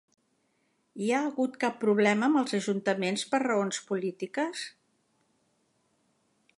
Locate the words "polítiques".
3.91-4.69